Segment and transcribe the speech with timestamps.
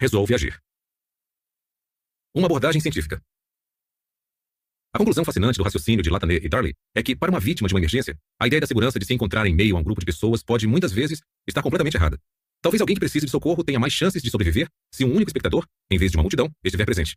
[0.00, 0.60] resolve agir.
[2.34, 3.20] Uma abordagem científica.
[4.92, 7.74] A conclusão fascinante do raciocínio de Latané e Darley é que, para uma vítima de
[7.74, 10.06] uma emergência, a ideia da segurança de se encontrar em meio a um grupo de
[10.06, 12.18] pessoas pode, muitas vezes, estar completamente errada.
[12.62, 15.66] Talvez alguém que precise de socorro tenha mais chances de sobreviver se um único espectador,
[15.90, 17.16] em vez de uma multidão, estiver presente.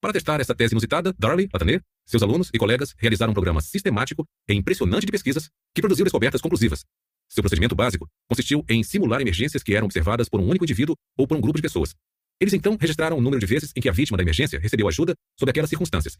[0.00, 4.24] Para testar essa tese inusitada, Darley, Latané, seus alunos e colegas realizaram um programa sistemático
[4.48, 6.84] e impressionante de pesquisas que produziu descobertas conclusivas.
[7.28, 11.26] Seu procedimento básico consistiu em simular emergências que eram observadas por um único indivíduo ou
[11.26, 11.94] por um grupo de pessoas.
[12.40, 15.14] Eles então registraram o número de vezes em que a vítima da emergência recebeu ajuda
[15.38, 16.16] sob aquelas circunstâncias.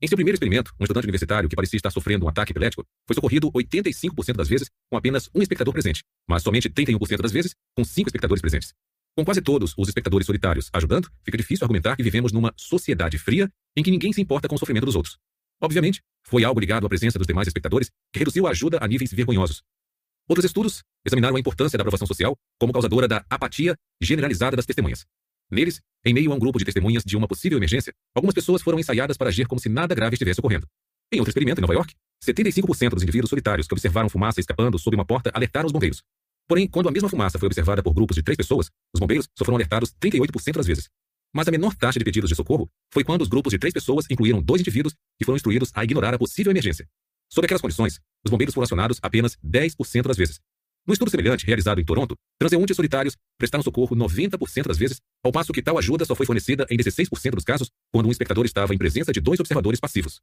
[0.00, 3.14] Em seu primeiro experimento, um estudante universitário que parecia estar sofrendo um ataque epilético foi
[3.14, 7.84] socorrido 85% das vezes com apenas um espectador presente, mas somente 31% das vezes com
[7.84, 8.72] cinco espectadores presentes.
[9.16, 13.48] Com quase todos os espectadores solitários ajudando, fica difícil argumentar que vivemos numa sociedade fria
[13.76, 15.18] em que ninguém se importa com o sofrimento dos outros.
[15.60, 19.12] Obviamente, foi algo ligado à presença dos demais espectadores que reduziu a ajuda a níveis
[19.12, 19.62] vergonhosos.
[20.28, 25.04] Outros estudos examinaram a importância da aprovação social como causadora da apatia generalizada das testemunhas.
[25.50, 28.78] Neles, em meio a um grupo de testemunhas de uma possível emergência, algumas pessoas foram
[28.78, 30.66] ensaiadas para agir como se nada grave estivesse ocorrendo.
[31.12, 34.94] Em outro experimento em Nova York, 75% dos indivíduos solitários que observaram fumaça escapando sob
[34.94, 36.02] uma porta alertaram os bombeiros.
[36.46, 39.44] Porém, quando a mesma fumaça foi observada por grupos de três pessoas, os bombeiros só
[39.44, 40.88] foram alertados 38% das vezes.
[41.34, 44.06] Mas a menor taxa de pedidos de socorro foi quando os grupos de três pessoas
[44.10, 46.86] incluíram dois indivíduos que foram instruídos a ignorar a possível emergência.
[47.30, 50.40] Sob aquelas condições, os bombeiros foram acionados apenas 10% das vezes.
[50.88, 55.52] No estudo semelhante realizado em Toronto, transeuntes solitários prestaram socorro 90% das vezes, ao passo
[55.52, 58.78] que tal ajuda só foi fornecida em 16% dos casos quando um espectador estava em
[58.78, 60.18] presença de dois observadores passivos.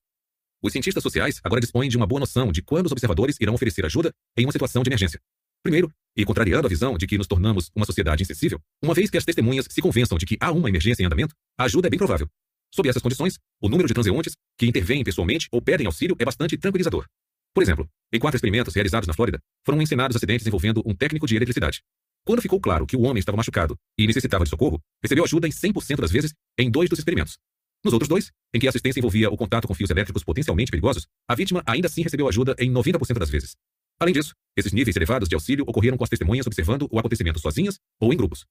[0.64, 3.86] Os cientistas sociais agora dispõem de uma boa noção de quando os observadores irão oferecer
[3.86, 5.20] ajuda em uma situação de emergência.
[5.62, 9.20] Primeiro, e contrariando a visão de que nos tornamos uma sociedade insensível, uma vez que
[9.20, 12.00] as testemunhas se convençam de que há uma emergência em andamento, a ajuda é bem
[12.00, 12.28] provável.
[12.74, 16.58] Sob essas condições, o número de transeuntes que intervêm pessoalmente ou pedem auxílio é bastante
[16.58, 17.06] tranquilizador.
[17.56, 21.38] Por exemplo, em quatro experimentos realizados na Flórida, foram encenados acidentes envolvendo um técnico de
[21.38, 21.82] eletricidade.
[22.26, 25.52] Quando ficou claro que o homem estava machucado e necessitava de socorro, recebeu ajuda em
[25.52, 27.38] 100% das vezes em dois dos experimentos.
[27.82, 31.08] Nos outros dois, em que a assistência envolvia o contato com fios elétricos potencialmente perigosos,
[31.30, 33.56] a vítima ainda assim recebeu ajuda em 90% das vezes.
[34.02, 37.80] Além disso, esses níveis elevados de auxílio ocorreram com as testemunhas observando o acontecimento sozinhas
[38.02, 38.44] ou em grupos.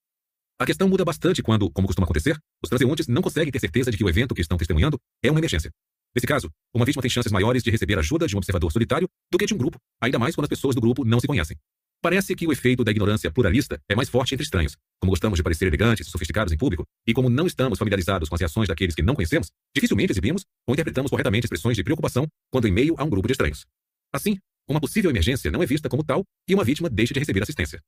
[0.58, 3.98] A questão muda bastante quando, como costuma acontecer, os transeuntes não conseguem ter certeza de
[3.98, 5.70] que o evento que estão testemunhando é uma emergência.
[6.14, 9.36] Nesse caso, uma vítima tem chances maiores de receber ajuda de um observador solitário do
[9.36, 11.56] que de um grupo, ainda mais quando as pessoas do grupo não se conhecem.
[12.00, 14.76] Parece que o efeito da ignorância pluralista é mais forte entre estranhos.
[15.00, 18.34] Como gostamos de parecer elegantes e sofisticados em público, e como não estamos familiarizados com
[18.34, 22.68] as reações daqueles que não conhecemos, dificilmente exibimos ou interpretamos corretamente expressões de preocupação quando
[22.68, 23.64] em meio a um grupo de estranhos.
[24.12, 24.38] Assim,
[24.68, 27.80] uma possível emergência não é vista como tal e uma vítima deixa de receber assistência.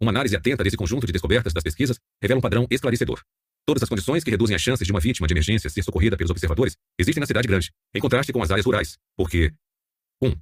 [0.00, 3.20] Uma análise atenta desse conjunto de descobertas das pesquisas revela um padrão esclarecedor.
[3.68, 6.30] Todas as condições que reduzem as chances de uma vítima de emergência ser socorrida pelos
[6.30, 9.52] observadores existem na cidade grande, em contraste com as áreas rurais, porque
[10.22, 10.28] 1.
[10.28, 10.34] Um,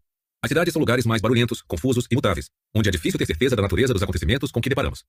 [0.45, 3.63] as cidades são lugares mais barulhentos, confusos e mutáveis, onde é difícil ter certeza da
[3.63, 5.03] natureza dos acontecimentos com que deparamos.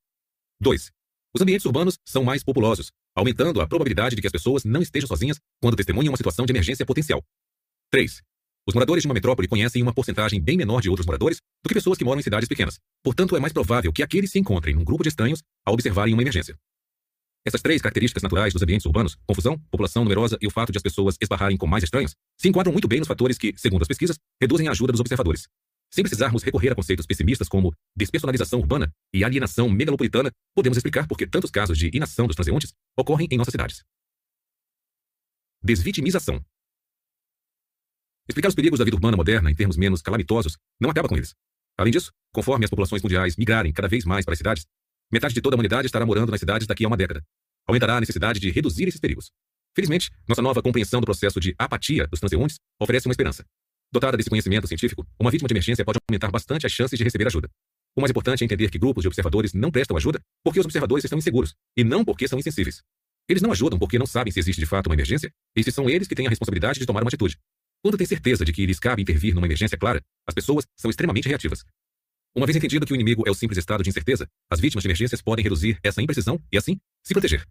[0.60, 0.92] 2.
[1.36, 5.08] Os ambientes urbanos são mais populosos, aumentando a probabilidade de que as pessoas não estejam
[5.08, 7.24] sozinhas quando testemunham uma situação de emergência potencial.
[7.92, 8.24] 3.
[8.68, 11.76] Os moradores de uma metrópole conhecem uma porcentagem bem menor de outros moradores do que
[11.76, 12.80] pessoas que moram em cidades pequenas.
[13.04, 16.24] Portanto, é mais provável que aqueles se encontrem num grupo de estranhos ao observarem uma
[16.24, 16.58] emergência.
[17.48, 20.82] Essas três características naturais dos ambientes urbanos, confusão, população numerosa e o fato de as
[20.82, 24.20] pessoas esbarrarem com mais estranhos, se enquadram muito bem nos fatores que, segundo as pesquisas,
[24.42, 25.48] reduzem a ajuda dos observadores.
[25.90, 31.18] Sem precisarmos recorrer a conceitos pessimistas como despersonalização urbana e alienação megalopolitana, podemos explicar por
[31.18, 33.82] que tantos casos de inação dos transeuntes ocorrem em nossas cidades.
[35.64, 36.44] Desvitimização.
[38.28, 41.34] Explicar os perigos da vida urbana moderna em termos menos calamitosos não acaba com eles.
[41.78, 44.68] Além disso, conforme as populações mundiais migrarem cada vez mais para as cidades,
[45.12, 47.24] Metade de toda a humanidade estará morando nas cidades daqui a uma década.
[47.66, 49.32] Aumentará a necessidade de reduzir esses perigos.
[49.74, 53.46] Felizmente, nossa nova compreensão do processo de apatia dos transeuntes oferece uma esperança.
[53.90, 57.26] Dotada desse conhecimento científico, uma vítima de emergência pode aumentar bastante as chances de receber
[57.26, 57.50] ajuda.
[57.96, 61.06] O mais importante é entender que grupos de observadores não prestam ajuda porque os observadores
[61.06, 62.82] estão inseguros, e não porque são insensíveis.
[63.30, 65.90] Eles não ajudam porque não sabem se existe de fato uma emergência e se são
[65.90, 67.38] eles que têm a responsabilidade de tomar uma atitude.
[67.82, 71.30] Quando tem certeza de que lhes cabe intervir numa emergência clara, as pessoas são extremamente
[71.30, 71.64] reativas.
[72.36, 74.88] Uma vez entendido que o inimigo é o simples estado de incerteza, as vítimas de
[74.88, 77.46] emergências podem reduzir essa imprecisão e, assim, se proteger.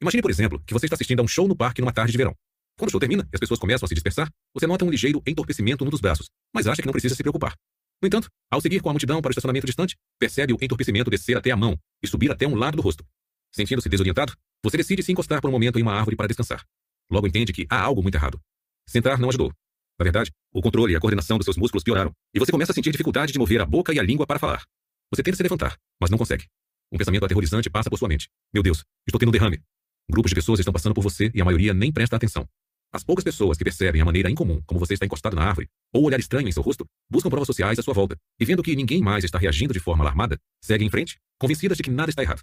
[0.00, 2.18] Imagine, por exemplo, que você está assistindo a um show no parque numa tarde de
[2.18, 2.34] verão.
[2.78, 5.20] Quando o show termina e as pessoas começam a se dispersar, você nota um ligeiro
[5.26, 7.54] entorpecimento num dos braços, mas acha que não precisa se preocupar.
[8.00, 11.36] No entanto, ao seguir com a multidão para o estacionamento distante, percebe o entorpecimento descer
[11.36, 13.04] até a mão e subir até um lado do rosto.
[13.52, 14.32] Sentindo-se desorientado,
[14.62, 16.64] você decide se encostar por um momento em uma árvore para descansar.
[17.10, 18.40] Logo entende que há algo muito errado.
[18.88, 19.52] Sentar não ajudou.
[19.98, 22.74] Na verdade, o controle e a coordenação dos seus músculos pioraram, e você começa a
[22.74, 24.62] sentir dificuldade de mover a boca e a língua para falar.
[25.10, 26.46] Você tenta se levantar, mas não consegue.
[26.92, 28.28] Um pensamento aterrorizante passa por sua mente.
[28.54, 29.60] Meu Deus, estou tendo um derrame.
[30.08, 32.48] Grupos de pessoas estão passando por você e a maioria nem presta atenção.
[32.90, 36.02] As poucas pessoas que percebem a maneira incomum como você está encostado na árvore, ou
[36.02, 38.74] o olhar estranho em seu rosto, buscam provas sociais à sua volta, e vendo que
[38.74, 42.22] ninguém mais está reagindo de forma alarmada, seguem em frente, convencidas de que nada está
[42.22, 42.42] errado.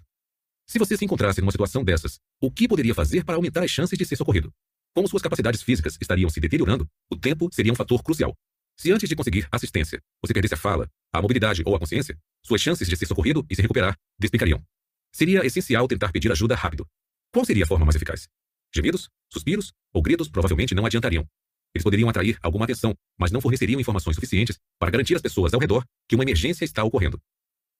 [0.68, 3.98] Se você se encontrasse numa situação dessas, o que poderia fazer para aumentar as chances
[3.98, 4.52] de ser socorrido?
[4.96, 8.34] Como suas capacidades físicas estariam se deteriorando, o tempo seria um fator crucial.
[8.78, 12.62] Se antes de conseguir assistência você perdesse a fala, a mobilidade ou a consciência, suas
[12.62, 14.64] chances de ser socorrido e se recuperar despecariam.
[15.12, 16.86] Seria essencial tentar pedir ajuda rápido.
[17.30, 18.26] Qual seria a forma mais eficaz?
[18.74, 21.28] Gemidos, suspiros ou gritos provavelmente não adiantariam.
[21.74, 25.60] Eles poderiam atrair alguma atenção, mas não forneceriam informações suficientes para garantir às pessoas ao
[25.60, 27.20] redor que uma emergência está ocorrendo.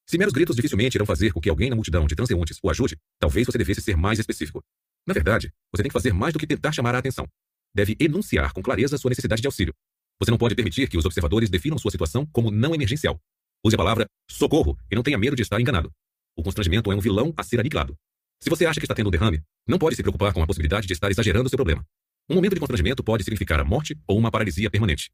[0.05, 2.95] Se meros gritos dificilmente irão fazer com que alguém na multidão de transeuntes o ajude,
[3.19, 4.63] talvez você devesse ser mais específico.
[5.07, 7.25] Na verdade, você tem que fazer mais do que tentar chamar a atenção.
[7.73, 9.73] Deve enunciar com clareza sua necessidade de auxílio.
[10.19, 13.17] Você não pode permitir que os observadores definam sua situação como não emergencial.
[13.63, 15.91] Use a palavra socorro e não tenha medo de estar enganado.
[16.35, 17.95] O constrangimento é um vilão a ser aniquilado.
[18.43, 20.85] Se você acha que está tendo um derrame, não pode se preocupar com a possibilidade
[20.85, 21.85] de estar exagerando seu problema.
[22.29, 25.09] Um momento de constrangimento pode significar a morte ou uma paralisia permanente.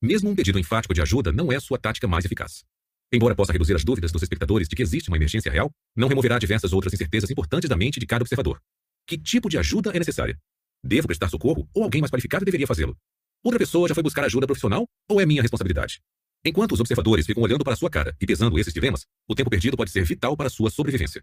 [0.00, 2.64] Mesmo um pedido enfático de ajuda não é sua tática mais eficaz.
[3.12, 6.38] Embora possa reduzir as dúvidas dos espectadores de que existe uma emergência real, não removerá
[6.38, 8.60] diversas outras incertezas importantes da mente de cada observador.
[9.08, 10.38] Que tipo de ajuda é necessária?
[10.84, 12.94] Devo prestar socorro ou alguém mais qualificado deveria fazê-lo?
[13.42, 16.02] Outra pessoa já foi buscar ajuda profissional ou é minha responsabilidade?
[16.44, 19.78] Enquanto os observadores ficam olhando para sua cara e pesando esses dilemas, o tempo perdido
[19.78, 21.22] pode ser vital para sua sobrevivência.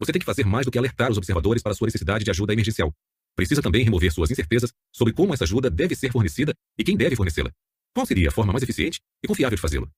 [0.00, 2.54] Você tem que fazer mais do que alertar os observadores para sua necessidade de ajuda
[2.54, 2.92] emergencial.
[3.36, 7.14] Precisa também remover suas incertezas sobre como essa ajuda deve ser fornecida e quem deve
[7.14, 7.52] fornecê-la.
[7.94, 9.88] Qual seria a forma mais eficiente e confiável de fazê-lo?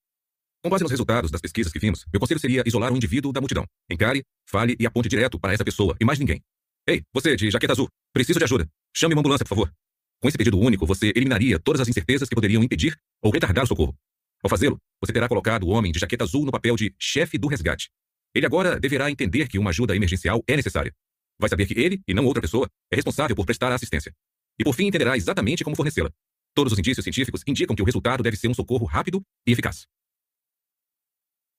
[0.63, 3.41] Com base nos resultados das pesquisas que vimos, meu conselho seria isolar um indivíduo da
[3.41, 3.65] multidão.
[3.89, 6.39] Encare, fale e aponte direto para essa pessoa e mais ninguém.
[6.87, 8.69] Ei, você de jaqueta azul, preciso de ajuda.
[8.95, 9.73] Chame uma ambulância, por favor.
[10.21, 13.67] Com esse pedido único, você eliminaria todas as incertezas que poderiam impedir ou retardar o
[13.67, 13.95] socorro.
[14.43, 17.47] Ao fazê-lo, você terá colocado o homem de jaqueta azul no papel de chefe do
[17.47, 17.89] resgate.
[18.35, 20.93] Ele agora deverá entender que uma ajuda emergencial é necessária.
[21.39, 24.13] Vai saber que ele, e não outra pessoa, é responsável por prestar a assistência.
[24.59, 26.11] E por fim entenderá exatamente como fornecê-la.
[26.53, 29.87] Todos os indícios científicos indicam que o resultado deve ser um socorro rápido e eficaz.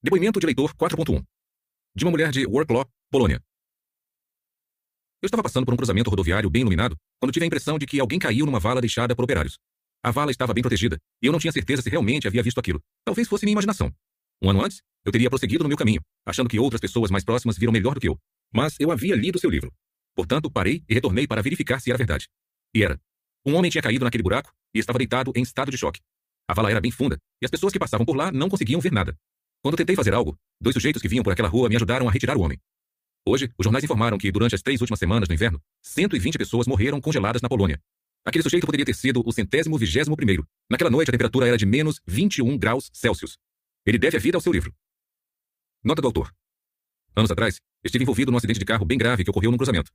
[0.01, 1.25] Depoimento de leitor 4.1.
[1.97, 3.43] De uma mulher de Worklaw, Polônia.
[5.23, 7.99] Eu estava passando por um cruzamento rodoviário bem iluminado quando tive a impressão de que
[7.99, 9.59] alguém caiu numa vala deixada por operários.
[10.05, 12.81] A vala estava bem protegida e eu não tinha certeza se realmente havia visto aquilo.
[13.05, 13.91] Talvez fosse minha imaginação.
[14.43, 17.57] Um ano antes, eu teria prosseguido no meu caminho, achando que outras pessoas mais próximas
[17.57, 18.19] viram melhor do que eu.
[18.55, 19.73] Mas eu havia lido seu livro.
[20.15, 22.29] Portanto, parei e retornei para verificar se era verdade.
[22.75, 23.01] E era.
[23.45, 26.01] Um homem tinha caído naquele buraco e estava deitado em estado de choque.
[26.49, 28.93] A vala era bem funda e as pessoas que passavam por lá não conseguiam ver
[28.93, 29.17] nada.
[29.63, 32.37] Quando tentei fazer algo, dois sujeitos que vinham por aquela rua me ajudaram a retirar
[32.37, 32.61] o homem.
[33.29, 37.01] Hoje, os jornais informaram que, durante as três últimas semanas do inverno, 120 pessoas morreram
[37.01, 37.83] congeladas na Polônia.
[38.25, 40.47] Aquele sujeito poderia ter sido o centésimo vigésimo primeiro.
[40.71, 43.37] Naquela noite, a temperatura era de menos 21 graus Celsius.
[43.85, 44.73] Ele deve a vida ao seu livro.
[45.83, 46.33] Nota do autor.
[47.17, 49.91] Anos atrás, estive envolvido num acidente de carro bem grave que ocorreu num cruzamento.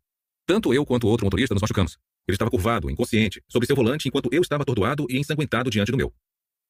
[0.46, 1.98] Tanto eu quanto outro motorista nos machucamos.
[2.28, 5.98] Ele estava curvado, inconsciente, sobre seu volante enquanto eu estava atordoado e ensanguentado diante do
[5.98, 6.14] meu.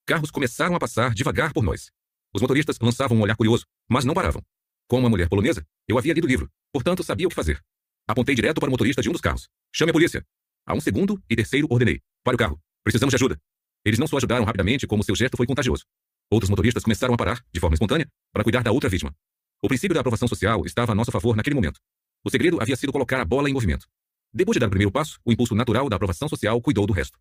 [0.05, 1.89] Carros começaram a passar devagar por nós.
[2.33, 4.43] Os motoristas lançavam um olhar curioso, mas não paravam.
[4.91, 7.63] Como uma mulher polonesa, eu havia lido o livro, portanto sabia o que fazer.
[8.05, 9.47] Apontei direto para o motorista de um dos carros.
[9.73, 10.21] Chame a polícia.
[10.67, 12.01] A um segundo e terceiro ordenei.
[12.25, 12.59] Pare o carro.
[12.83, 13.39] Precisamos de ajuda.
[13.85, 15.85] Eles não só ajudaram rapidamente, como seu gesto foi contagioso.
[16.29, 19.15] Outros motoristas começaram a parar, de forma espontânea, para cuidar da outra vítima.
[19.63, 21.79] O princípio da aprovação social estava a nosso favor naquele momento.
[22.21, 23.87] O segredo havia sido colocar a bola em movimento.
[24.33, 27.17] Depois de dar o primeiro passo, o impulso natural da aprovação social cuidou do resto.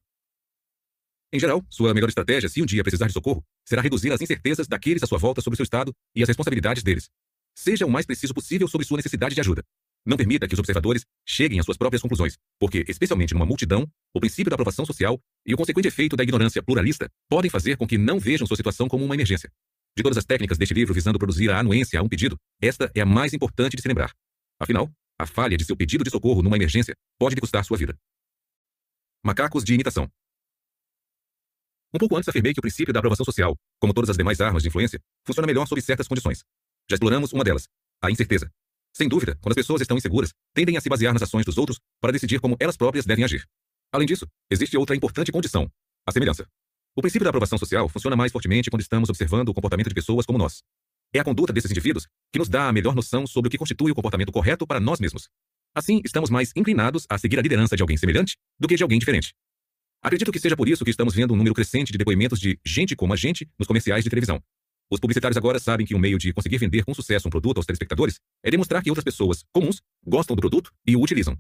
[1.32, 4.66] Em geral, sua melhor estratégia, se um dia precisar de socorro, será reduzir as incertezas
[4.66, 7.08] daqueles à sua volta sobre seu estado e as responsabilidades deles.
[7.60, 9.62] Seja o mais preciso possível sobre sua necessidade de ajuda.
[10.06, 14.18] Não permita que os observadores cheguem às suas próprias conclusões, porque, especialmente numa multidão, o
[14.18, 17.98] princípio da aprovação social e o consequente efeito da ignorância pluralista podem fazer com que
[17.98, 19.52] não vejam sua situação como uma emergência.
[19.94, 23.02] De todas as técnicas deste livro visando produzir a anuência a um pedido, esta é
[23.02, 24.10] a mais importante de se lembrar.
[24.58, 27.94] Afinal, a falha de seu pedido de socorro numa emergência pode lhe custar sua vida.
[29.22, 30.10] Macacos de imitação.
[31.92, 34.62] Um pouco antes afirmei que o princípio da aprovação social, como todas as demais armas
[34.62, 36.42] de influência, funciona melhor sob certas condições.
[36.90, 37.68] Já exploramos uma delas,
[38.02, 38.50] a incerteza.
[38.92, 41.78] Sem dúvida, quando as pessoas estão inseguras, tendem a se basear nas ações dos outros
[42.00, 43.46] para decidir como elas próprias devem agir.
[43.92, 45.70] Além disso, existe outra importante condição,
[46.04, 46.48] a semelhança.
[46.96, 50.26] O princípio da aprovação social funciona mais fortemente quando estamos observando o comportamento de pessoas
[50.26, 50.64] como nós.
[51.14, 53.92] É a conduta desses indivíduos que nos dá a melhor noção sobre o que constitui
[53.92, 55.28] o comportamento correto para nós mesmos.
[55.72, 58.98] Assim, estamos mais inclinados a seguir a liderança de alguém semelhante do que de alguém
[58.98, 59.32] diferente.
[60.02, 62.96] Acredito que seja por isso que estamos vendo um número crescente de depoimentos de gente
[62.96, 64.42] como a gente nos comerciais de televisão.
[64.92, 67.66] Os publicitários agora sabem que um meio de conseguir vender com sucesso um produto aos
[67.66, 71.38] telespectadores é demonstrar que outras pessoas, comuns, gostam do produto e o utilizam.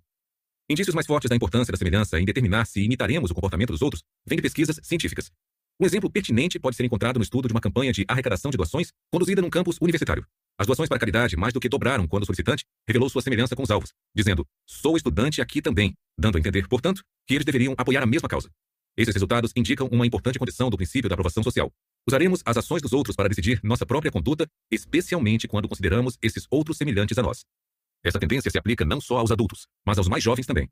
[0.68, 4.04] Indícios mais fortes da importância da semelhança em determinar se imitaremos o comportamento dos outros
[4.24, 5.32] vêm de pesquisas científicas.
[5.80, 8.92] Um exemplo pertinente pode ser encontrado no estudo de uma campanha de arrecadação de doações
[9.10, 10.24] conduzida num campus universitário.
[10.56, 13.64] As doações para caridade mais do que dobraram quando o solicitante revelou sua semelhança com
[13.64, 18.02] os alvos, dizendo: Sou estudante aqui também, dando a entender, portanto, que eles deveriam apoiar
[18.02, 18.48] a mesma causa.
[18.96, 21.72] Esses resultados indicam uma importante condição do princípio da aprovação social.
[22.08, 26.76] Usaremos as ações dos outros para decidir nossa própria conduta, especialmente quando consideramos esses outros
[26.76, 27.44] semelhantes a nós.
[28.02, 30.68] Essa tendência se aplica não só aos adultos, mas aos mais jovens também.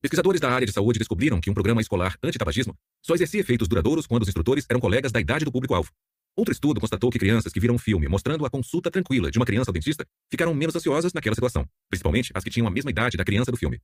[0.00, 4.06] Pesquisadores da área de saúde descobriram que um programa escolar anti-tabagismo só exercia efeitos duradouros
[4.06, 5.90] quando os instrutores eram colegas da idade do público-alvo.
[6.34, 9.46] Outro estudo constatou que crianças que viram um filme mostrando a consulta tranquila de uma
[9.46, 13.16] criança ao dentista ficaram menos ansiosas naquela situação, principalmente as que tinham a mesma idade
[13.16, 13.80] da criança do filme.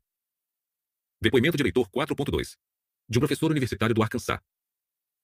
[1.23, 2.57] Depoimento de leitor 4.2
[3.09, 4.41] De um professor universitário do Arkansas.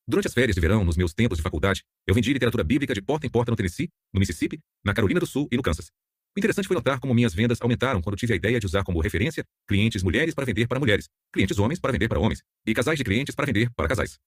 [0.07, 3.01] Durante as férias de verão, nos meus tempos de faculdade, eu vendi literatura bíblica de
[3.01, 5.91] porta em porta no Tennessee, no Mississippi, na Carolina do Sul e no Kansas.
[6.37, 9.01] O interessante foi notar como minhas vendas aumentaram quando tive a ideia de usar como
[9.01, 12.99] referência clientes mulheres para vender para mulheres, clientes homens para vender para homens e casais
[12.99, 14.19] de clientes para vender para casais.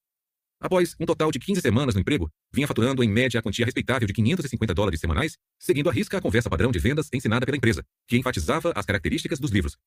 [0.59, 4.07] Após um total de 15 semanas no emprego, vinha faturando em média a quantia respeitável
[4.07, 7.83] de 550 dólares semanais, seguindo a risca a conversa padrão de vendas ensinada pela empresa,
[8.07, 9.77] que enfatizava as características dos livros.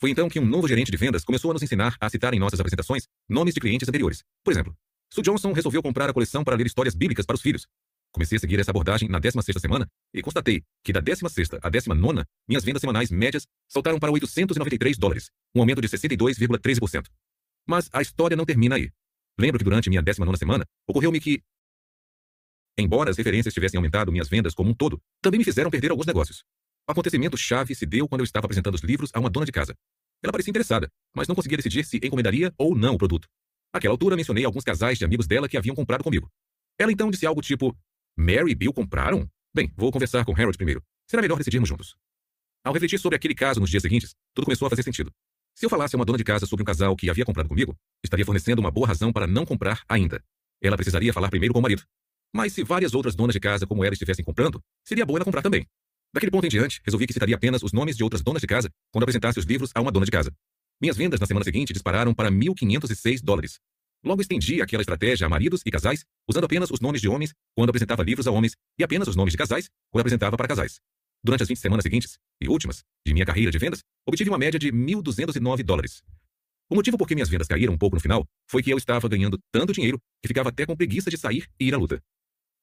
[0.00, 2.38] Foi então que um novo gerente de vendas começou a nos ensinar a citar em
[2.38, 4.22] nossas apresentações nomes de clientes anteriores.
[4.44, 4.74] Por exemplo,
[5.12, 7.66] Sue Johnson resolveu comprar a coleção para ler histórias bíblicas para os filhos.
[8.12, 12.24] Comecei a seguir essa abordagem na 16ª semana e constatei que da 16ª à 19ª,
[12.48, 17.06] minhas vendas semanais médias saltaram para 893 dólares, um aumento de 62,13%.
[17.66, 18.90] Mas a história não termina aí.
[19.38, 21.42] Lembro que durante minha 19ª semana, ocorreu-me que,
[22.78, 26.06] embora as referências tivessem aumentado minhas vendas como um todo, também me fizeram perder alguns
[26.06, 26.44] negócios.
[26.88, 29.52] O acontecimento chave se deu quando eu estava apresentando os livros a uma dona de
[29.52, 29.74] casa.
[30.22, 33.28] Ela parecia interessada, mas não conseguia decidir se encomendaria ou não o produto.
[33.72, 36.30] Naquela altura, mencionei alguns casais de amigos dela que haviam comprado comigo.
[36.78, 37.76] Ela então disse algo tipo:
[38.16, 39.28] Mary e Bill compraram?
[39.54, 40.82] Bem, vou conversar com Harold primeiro.
[41.08, 41.96] Será melhor decidirmos juntos.
[42.64, 45.12] Ao refletir sobre aquele caso nos dias seguintes, tudo começou a fazer sentido.
[45.54, 47.76] Se eu falasse a uma dona de casa sobre um casal que havia comprado comigo,
[48.04, 50.22] estaria fornecendo uma boa razão para não comprar ainda.
[50.62, 51.82] Ela precisaria falar primeiro com o marido.
[52.32, 55.42] Mas se várias outras donas de casa como ela estivessem comprando, seria bom ela comprar
[55.42, 55.66] também.
[56.12, 58.70] Daquele ponto em diante, resolvi que citaria apenas os nomes de outras donas de casa
[58.92, 60.32] quando apresentasse os livros a uma dona de casa.
[60.80, 63.58] Minhas vendas na semana seguinte dispararam para 1.506 dólares,
[64.04, 67.70] Logo estendi aquela estratégia a maridos e casais, usando apenas os nomes de homens quando
[67.70, 70.80] apresentava livros a homens e apenas os nomes de casais quando apresentava para casais.
[71.22, 74.58] Durante as 20 semanas seguintes, e últimas, de minha carreira de vendas, obtive uma média
[74.58, 76.02] de 1.209 dólares.
[76.70, 79.08] O motivo por que minhas vendas caíram um pouco no final foi que eu estava
[79.08, 82.00] ganhando tanto dinheiro que ficava até com preguiça de sair e ir à luta.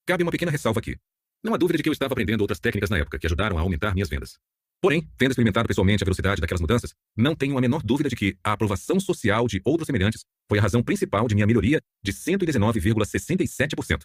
[0.05, 0.95] Cabe uma pequena ressalva aqui.
[1.43, 3.61] Não há dúvida de que eu estava aprendendo outras técnicas na época que ajudaram a
[3.61, 4.37] aumentar minhas vendas.
[4.85, 8.37] Porém, tendo experimentado pessoalmente a velocidade daquelas mudanças, não tenho a menor dúvida de que
[8.43, 14.03] a aprovação social de outros semelhantes foi a razão principal de minha melhoria de 119,67%.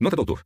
[0.00, 0.42] Nota do autor.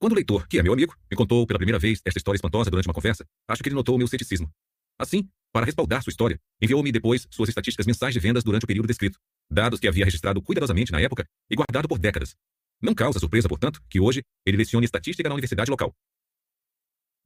[0.00, 2.72] Quando o leitor, que é meu amigo, me contou pela primeira vez esta história espantosa
[2.72, 4.50] durante uma conversa, acho que ele notou meu ceticismo.
[4.98, 8.88] Assim, para respaldar sua história, enviou-me depois suas estatísticas mensais de vendas durante o período
[8.88, 9.16] descrito,
[9.48, 12.34] dados que havia registrado cuidadosamente na época e guardado por décadas.
[12.82, 15.94] Não causa surpresa, portanto, que hoje ele lecione estatística na universidade local.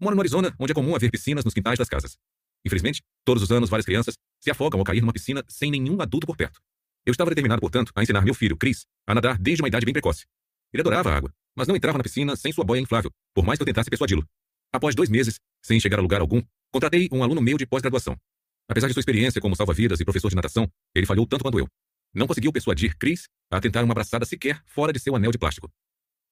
[0.00, 2.16] Moro no Arizona, onde é comum haver piscinas nos quintais das casas.
[2.64, 6.26] Infelizmente, todos os anos várias crianças se afogam ao cair numa piscina sem nenhum adulto
[6.26, 6.60] por perto.
[7.06, 9.92] Eu estava determinado, portanto, a ensinar meu filho, Chris, a nadar desde uma idade bem
[9.92, 10.24] precoce.
[10.72, 13.58] Ele adorava a água, mas não entrava na piscina sem sua boia inflável, por mais
[13.58, 14.26] que eu tentasse persuadi-lo.
[14.72, 18.16] Após dois meses, sem chegar a lugar algum, contratei um aluno meu de pós-graduação.
[18.68, 21.68] Apesar de sua experiência como salva-vidas e professor de natação, ele falhou tanto quanto eu.
[22.12, 25.70] Não conseguiu persuadir Chris a tentar uma abraçada sequer fora de seu anel de plástico.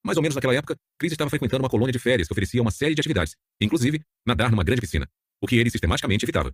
[0.05, 2.71] Mais ou menos naquela época, Chris estava frequentando uma colônia de férias que oferecia uma
[2.71, 5.09] série de atividades, inclusive nadar numa grande piscina,
[5.41, 6.53] o que ele sistematicamente evitava.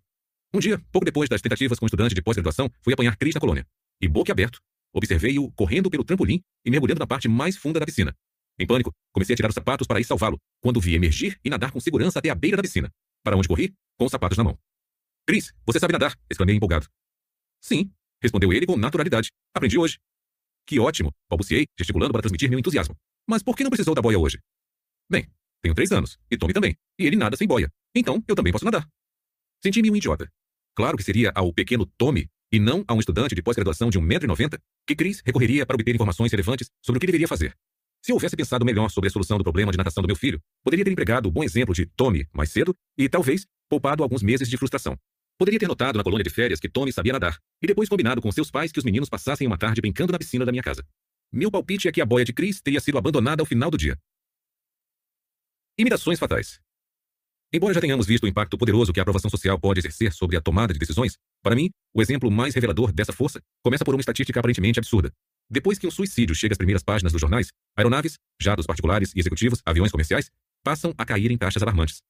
[0.54, 3.66] Um dia, pouco depois das tentativas com estudante de pós-graduação, fui apanhar Chris na colônia.
[4.00, 4.60] E, boca aberto,
[4.92, 8.14] observei-o correndo pelo trampolim e mergulhando na parte mais funda da piscina.
[8.58, 11.72] Em pânico, comecei a tirar os sapatos para ir salvá-lo, quando vi emergir e nadar
[11.72, 12.90] com segurança até a beira da piscina,
[13.24, 14.58] para onde corri, com os sapatos na mão.
[15.26, 16.16] Chris, você sabe nadar?
[16.28, 16.86] exclamei empolgado.
[17.60, 17.90] Sim,
[18.22, 19.30] respondeu ele com naturalidade.
[19.54, 19.98] Aprendi hoje.
[20.66, 22.96] Que ótimo, balbuciei, gesticulando para transmitir meu entusiasmo.
[23.28, 24.38] Mas por que não precisou da boia hoje?
[25.10, 25.28] Bem,
[25.62, 27.70] tenho três anos, e Tommy também, e ele nada sem boia.
[27.94, 28.88] Então, eu também posso nadar.
[29.62, 30.30] Senti-me um idiota.
[30.74, 34.58] Claro que seria ao pequeno Tommy, e não a um estudante de pós-graduação de 1,90m,
[34.86, 37.54] que Chris recorreria para obter informações relevantes sobre o que deveria fazer.
[38.02, 40.40] Se eu houvesse pensado melhor sobre a solução do problema de natação do meu filho,
[40.64, 44.48] poderia ter empregado o bom exemplo de Tommy mais cedo e, talvez, poupado alguns meses
[44.48, 44.96] de frustração.
[45.38, 48.32] Poderia ter notado na colônia de férias que Tommy sabia nadar, e depois combinado com
[48.32, 50.82] seus pais que os meninos passassem uma tarde brincando na piscina da minha casa.
[51.32, 53.96] Meu palpite é que a boia de Chris teria sido abandonada ao final do dia.
[55.78, 56.60] Imitações fatais.
[57.52, 60.40] Embora já tenhamos visto o impacto poderoso que a aprovação social pode exercer sobre a
[60.40, 64.40] tomada de decisões, para mim, o exemplo mais revelador dessa força começa por uma estatística
[64.40, 65.12] aparentemente absurda.
[65.48, 69.62] Depois que um suicídio chega às primeiras páginas dos jornais, aeronaves, jatos particulares e executivos,
[69.64, 70.30] aviões comerciais,
[70.64, 72.02] passam a cair em taxas alarmantes.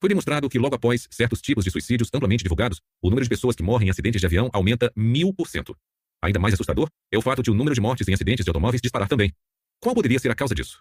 [0.00, 3.54] Foi demonstrado que logo após certos tipos de suicídios amplamente divulgados, o número de pessoas
[3.54, 5.76] que morrem em acidentes de avião aumenta mil por cento.
[6.22, 8.80] Ainda mais assustador é o fato de o número de mortes em acidentes de automóveis
[8.80, 9.32] disparar também.
[9.80, 10.80] Qual poderia ser a causa disso?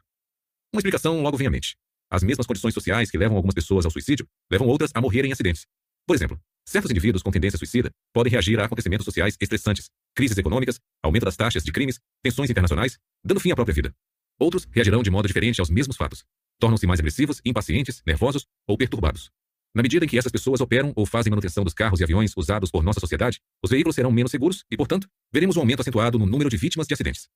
[0.71, 1.75] Uma explicação logo vem à mente.
[2.11, 5.33] As mesmas condições sociais que levam algumas pessoas ao suicídio levam outras a morrerem em
[5.33, 5.65] acidentes.
[6.05, 10.79] Por exemplo, certos indivíduos com tendência suicida podem reagir a acontecimentos sociais estressantes, crises econômicas,
[11.01, 13.93] aumento das taxas de crimes, tensões internacionais, dando fim à própria vida.
[14.39, 16.23] Outros reagirão de modo diferente aos mesmos fatos.
[16.59, 19.31] Tornam-se mais agressivos, impacientes, nervosos ou perturbados.
[19.73, 22.69] Na medida em que essas pessoas operam ou fazem manutenção dos carros e aviões usados
[22.69, 26.25] por nossa sociedade, os veículos serão menos seguros e, portanto, veremos um aumento acentuado no
[26.25, 27.27] número de vítimas de acidentes.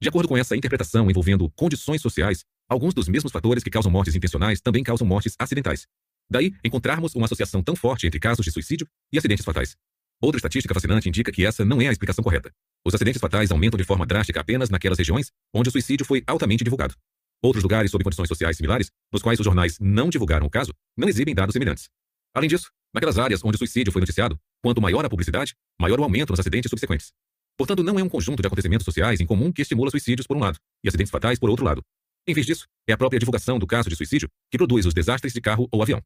[0.00, 4.14] De acordo com essa interpretação envolvendo condições sociais, alguns dos mesmos fatores que causam mortes
[4.14, 5.86] intencionais também causam mortes acidentais.
[6.30, 9.76] Daí, encontrarmos uma associação tão forte entre casos de suicídio e acidentes fatais.
[10.20, 12.52] Outra estatística fascinante indica que essa não é a explicação correta.
[12.84, 16.64] Os acidentes fatais aumentam de forma drástica apenas naquelas regiões onde o suicídio foi altamente
[16.64, 16.94] divulgado.
[17.42, 21.08] Outros lugares sob condições sociais similares, nos quais os jornais não divulgaram o caso, não
[21.08, 21.88] exibem dados semelhantes.
[22.34, 26.02] Além disso, naquelas áreas onde o suicídio foi noticiado, quanto maior a publicidade, maior o
[26.02, 27.12] aumento nos acidentes subsequentes.
[27.56, 30.40] Portanto, não é um conjunto de acontecimentos sociais em comum que estimula suicídios por um
[30.40, 31.82] lado e acidentes fatais por outro lado.
[32.26, 35.32] Em vez disso, é a própria divulgação do caso de suicídio que produz os desastres
[35.32, 36.02] de carro ou avião.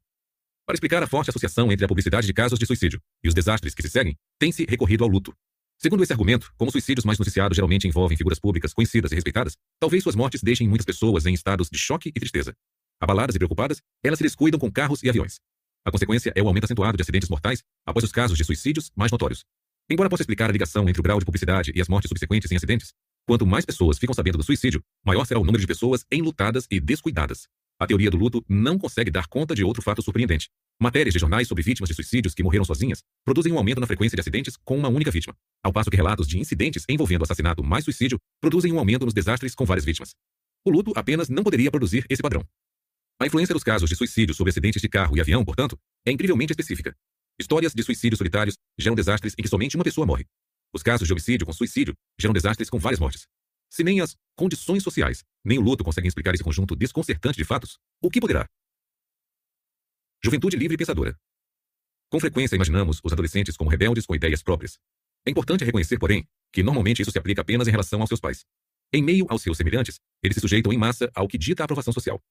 [0.65, 3.73] Para explicar a forte associação entre a publicidade de casos de suicídio e os desastres
[3.73, 5.33] que se seguem, tem-se recorrido ao luto,
[5.83, 10.01] Segundo esse argumento, como suicídios mais noticiados geralmente envolvem figuras públicas conhecidas e respeitadas, talvez
[10.01, 12.53] suas mortes deixem muitas pessoas em estados de choque e tristeza.
[13.01, 15.41] Abaladas e preocupadas, elas se descuidam com carros e aviões.
[15.85, 19.11] A consequência é o aumento acentuado de acidentes mortais após os casos de suicídios mais
[19.11, 19.43] notórios.
[19.89, 22.55] Embora possa explicar a ligação entre o grau de publicidade e as mortes subsequentes em
[22.55, 22.93] acidentes,
[23.27, 26.79] quanto mais pessoas ficam sabendo do suicídio, maior será o número de pessoas enlutadas e
[26.79, 27.49] descuidadas.
[27.83, 30.47] A teoria do luto não consegue dar conta de outro fato surpreendente.
[30.81, 34.15] Matérias de jornais sobre vítimas de suicídios que morreram sozinhas produzem um aumento na frequência
[34.15, 37.83] de acidentes com uma única vítima, ao passo que relatos de incidentes envolvendo assassinato mais
[37.83, 40.15] suicídio produzem um aumento nos desastres com várias vítimas.
[40.65, 42.47] O luto apenas não poderia produzir esse padrão.
[43.19, 46.53] A influência dos casos de suicídio sobre acidentes de carro e avião, portanto, é incrivelmente
[46.53, 46.95] específica.
[47.37, 50.25] Histórias de suicídios solitários geram desastres em que somente uma pessoa morre.
[50.73, 53.27] Os casos de homicídio com suicídio geram desastres com várias mortes.
[53.73, 57.79] Se nem as condições sociais, nem o luto conseguem explicar esse conjunto desconcertante de fatos,
[57.99, 58.47] o que poderá?
[60.23, 61.19] Juventude livre e pensadora.
[62.07, 64.77] Com frequência imaginamos os adolescentes como rebeldes com ideias próprias.
[65.25, 68.45] É importante reconhecer, porém, que normalmente isso se aplica apenas em relação aos seus pais.
[68.93, 71.91] Em meio aos seus semelhantes, eles se sujeitam em massa ao que dita a aprovação
[71.91, 72.21] social.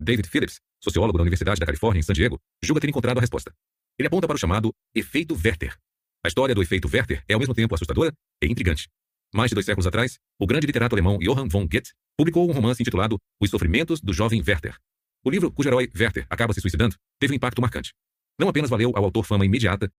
[0.00, 3.54] David Phillips, sociólogo da Universidade da Califórnia em San Diego, julga ter encontrado a resposta.
[3.96, 5.78] Ele aponta para o chamado efeito Werther.
[6.24, 8.12] A história do efeito Werther é ao mesmo tempo assustadora
[8.42, 8.88] e intrigante.
[9.34, 12.82] Mais de dois séculos atrás, o grande literato alemão Johann von Goethe publicou um romance
[12.82, 14.76] intitulado Os Sofrimentos do Jovem Werther,
[15.24, 17.92] o livro, cujo herói Werther acaba se suicidando, teve um impacto marcante.
[18.38, 19.90] Não apenas valeu ao autor fama imediata,